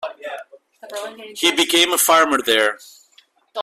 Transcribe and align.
He 1.35 1.51
became 1.55 1.93
a 1.93 1.97
farmer 1.99 2.41
there. 2.43 2.79